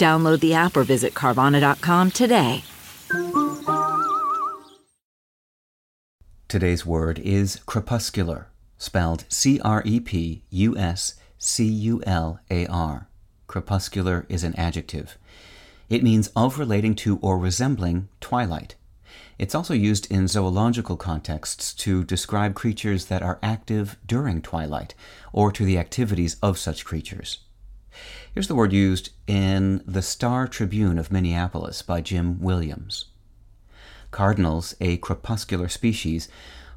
[0.00, 2.64] Download the app or visit Carvana.com today.
[6.48, 12.66] Today's word is crepuscular, spelled C R E P U S C U L A
[12.66, 13.08] R.
[13.46, 15.18] Crepuscular is an adjective.
[15.90, 18.76] It means of relating to or resembling twilight.
[19.38, 24.94] It's also used in zoological contexts to describe creatures that are active during twilight,
[25.32, 27.40] or to the activities of such creatures.
[28.32, 33.06] Here's the word used in the Star Tribune of Minneapolis by Jim Williams.
[34.12, 36.28] Cardinals, a crepuscular species,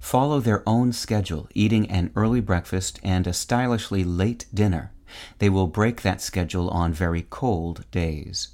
[0.00, 4.92] follow their own schedule, eating an early breakfast and a stylishly late dinner.
[5.40, 8.48] They will break that schedule on very cold days.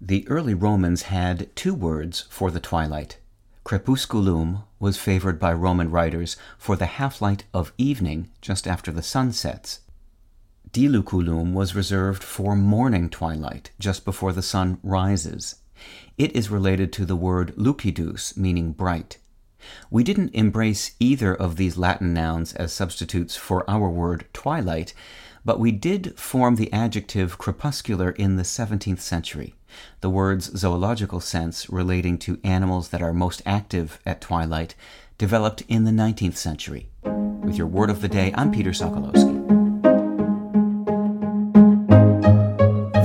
[0.00, 3.18] The early Romans had two words for the twilight.
[3.64, 9.02] Crepusculum was favored by Roman writers for the half light of evening just after the
[9.02, 9.80] sun sets.
[10.76, 15.54] Diluculum was reserved for morning twilight just before the sun rises.
[16.18, 19.16] It is related to the word lucidus, meaning bright.
[19.90, 24.92] We didn't embrace either of these Latin nouns as substitutes for our word twilight,
[25.46, 29.54] but we did form the adjective crepuscular in the 17th century
[30.00, 34.74] the word's zoological sense relating to animals that are most active at twilight
[35.16, 36.88] developed in the 19th century.
[37.02, 39.55] With your word of the day, I'm Peter Sokolowski.